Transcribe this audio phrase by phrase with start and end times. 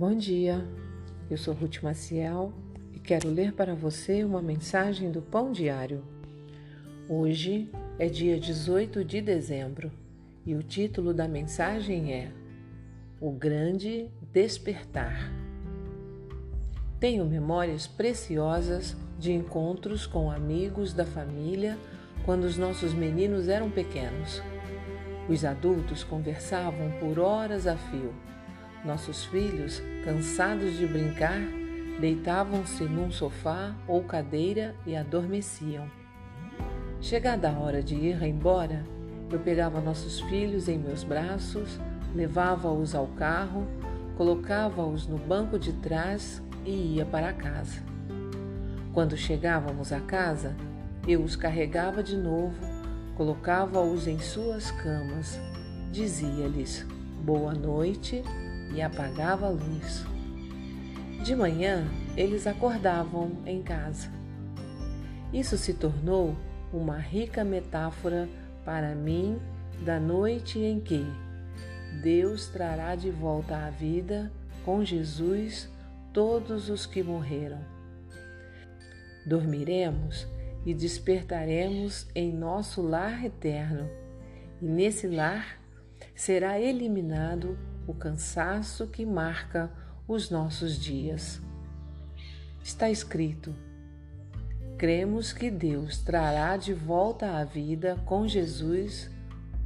[0.00, 0.66] Bom dia,
[1.30, 2.54] eu sou Ruth Maciel
[2.94, 6.02] e quero ler para você uma mensagem do Pão Diário.
[7.06, 9.92] Hoje é dia 18 de dezembro
[10.46, 12.32] e o título da mensagem é
[13.20, 15.30] O Grande Despertar.
[16.98, 21.76] Tenho memórias preciosas de encontros com amigos da família
[22.24, 24.42] quando os nossos meninos eram pequenos.
[25.28, 28.14] Os adultos conversavam por horas a fio
[28.84, 31.40] nossos filhos, cansados de brincar,
[32.00, 35.86] deitavam-se num sofá ou cadeira e adormeciam.
[37.00, 38.84] Chegada a hora de ir embora,
[39.30, 41.78] eu pegava nossos filhos em meus braços,
[42.14, 43.66] levava-os ao carro,
[44.16, 47.82] colocava-os no banco de trás e ia para casa.
[48.92, 50.56] Quando chegávamos a casa,
[51.06, 52.58] eu os carregava de novo,
[53.16, 55.38] colocava-os em suas camas,
[55.92, 56.86] dizia-lhes
[57.22, 58.22] boa noite
[58.74, 60.04] e apagava a luz.
[61.24, 64.08] De manhã, eles acordavam em casa.
[65.32, 66.36] Isso se tornou
[66.72, 68.28] uma rica metáfora
[68.64, 69.38] para mim
[69.84, 71.04] da noite em que
[72.02, 74.30] Deus trará de volta à vida
[74.64, 75.68] com Jesus
[76.12, 77.60] todos os que morreram.
[79.26, 80.26] Dormiremos
[80.64, 83.88] e despertaremos em nosso lar eterno,
[84.60, 85.58] e nesse lar
[86.14, 87.58] será eliminado
[87.90, 89.70] o cansaço que marca
[90.06, 91.40] os nossos dias.
[92.62, 93.54] Está escrito:
[94.78, 99.10] cremos que Deus trará de volta à vida com Jesus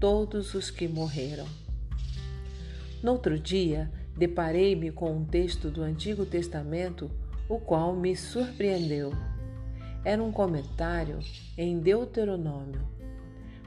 [0.01, 1.47] todos os que morreram.
[3.03, 7.11] Noutro dia, deparei-me com um texto do Antigo Testamento,
[7.49, 9.13] o qual me surpreendeu.
[10.05, 11.19] Era um comentário
[11.57, 12.81] em Deuteronômio.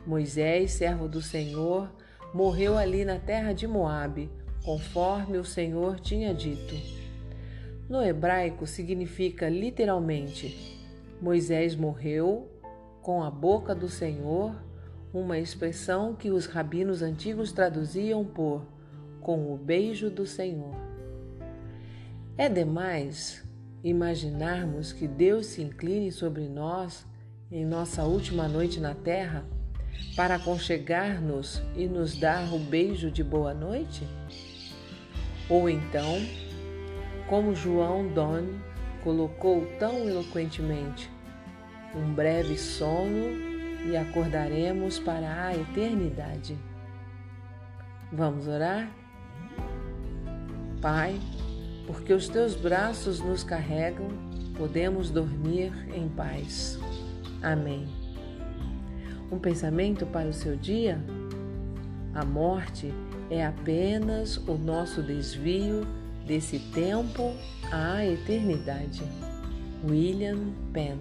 [0.05, 1.89] Moisés, servo do Senhor,
[2.33, 4.30] morreu ali na terra de Moabe,
[4.68, 6.76] conforme o Senhor tinha dito.
[7.88, 10.78] No hebraico significa literalmente:
[11.22, 12.52] Moisés morreu
[13.02, 14.53] com a boca do Senhor,
[15.14, 18.68] uma expressão que os rabinos antigos traduziam por
[19.22, 20.75] com o beijo do Senhor.
[22.38, 23.47] É demais
[23.81, 27.06] imaginarmos que Deus se incline sobre nós
[27.50, 29.46] em nossa última noite na terra
[30.14, 34.06] para aconchegar-nos e nos dar o beijo de boa noite?
[35.50, 36.22] Ou então,
[37.28, 38.59] como João Donne
[39.03, 41.09] colocou tão eloquentemente,
[41.96, 43.47] um breve sono
[43.85, 46.58] e acordaremos para a eternidade.
[48.12, 48.90] Vamos orar?
[50.81, 51.19] Pai,
[51.85, 54.08] porque os teus braços nos carregam,
[54.58, 56.78] podemos dormir em paz.
[57.41, 57.88] Amém.
[59.31, 61.00] Um pensamento para o seu dia?
[62.14, 62.94] A morte
[63.30, 65.86] é apenas o nosso desvio
[66.26, 67.34] desse tempo
[67.72, 69.04] à eternidade.
[69.88, 70.98] William Penn.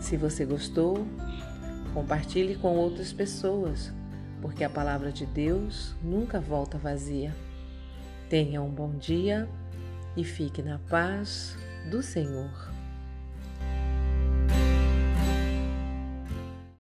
[0.00, 1.06] Se você gostou,
[1.92, 3.92] compartilhe com outras pessoas,
[4.40, 7.34] porque a palavra de Deus nunca volta vazia.
[8.30, 9.48] Tenha um bom dia
[10.16, 11.56] e fique na paz
[11.90, 12.77] do Senhor.